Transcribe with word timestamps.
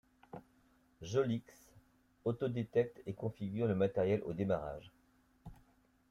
Jollix 1.03 1.45
autodétecte 2.25 3.03
et 3.05 3.13
configure 3.13 3.67
le 3.67 3.75
matériel 3.75 4.23
au 4.25 4.33
démarrage. 4.33 4.91